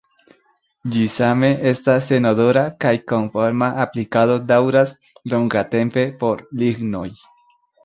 [0.93, 4.97] Ĝi same estas senodora kaj konforma aplikado daŭras
[5.37, 7.09] longatempe por lignoj.